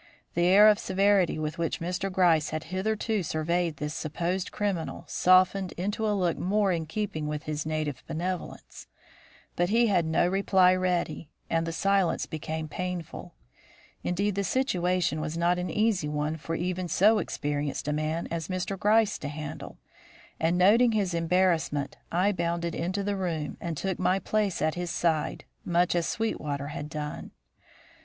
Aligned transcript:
The 0.33 0.45
air 0.47 0.67
of 0.67 0.79
severity 0.79 1.37
with 1.37 1.59
which 1.59 1.79
Mr. 1.79 2.11
Gryce 2.11 2.49
had 2.49 2.63
hitherto 2.73 3.21
surveyed 3.21 3.77
this 3.77 3.93
supposed 3.93 4.51
criminal 4.51 5.05
softened 5.07 5.73
into 5.73 6.07
a 6.07 6.17
look 6.17 6.39
more 6.39 6.71
in 6.71 6.87
keeping 6.87 7.27
with 7.27 7.43
his 7.43 7.67
native 7.67 8.01
benevolence, 8.07 8.87
but 9.55 9.69
he 9.69 9.85
had 9.85 10.07
no 10.07 10.27
reply 10.27 10.73
ready, 10.75 11.29
and 11.51 11.67
the 11.67 11.71
silence 11.71 12.25
became 12.25 12.67
painful. 12.67 13.35
Indeed, 14.01 14.33
the 14.33 14.43
situation 14.43 15.21
was 15.21 15.37
not 15.37 15.59
an 15.59 15.69
easy 15.69 16.09
one 16.09 16.35
for 16.35 16.55
even 16.55 16.87
so 16.87 17.19
experienced 17.19 17.87
a 17.87 17.93
man 17.93 18.27
as 18.31 18.47
Mr. 18.47 18.79
Gryce 18.79 19.19
to 19.19 19.27
handle, 19.27 19.77
and, 20.39 20.57
noting 20.57 20.93
his 20.93 21.13
embarrassment, 21.13 21.95
I 22.11 22.31
bounded 22.31 22.73
into 22.73 23.03
the 23.03 23.15
room 23.15 23.55
and 23.61 23.77
took 23.77 23.99
my 23.99 24.17
place 24.17 24.63
at 24.63 24.73
his 24.73 24.89
side, 24.89 25.45
much 25.63 25.93
as 25.93 26.07
Sweetwater 26.07 26.69
had 26.69 26.89
done. 26.89 27.25
Mr. 27.27 27.31